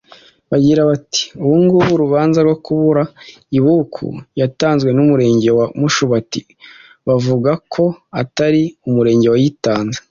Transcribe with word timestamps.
Bagira 0.49 0.81
bati 0.89 1.23
“ubu 1.41 1.55
ngubu 1.63 1.89
urubanza 1.95 2.37
rwo 2.45 2.55
kuburana 2.65 3.11
ibuku 3.57 4.07
yatanzwe 4.41 4.89
n’umurenge 4.93 5.49
wa 5.57 5.65
Mushubati 5.79 6.41
bavuga 7.07 7.51
ko 7.73 7.83
atari 8.21 8.61
umurenge 8.87 9.27
wayitanze 9.33 9.99